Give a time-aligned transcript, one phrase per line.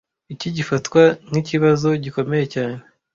[0.33, 2.81] Iki gifatwa nkikibazo gikomeye cyane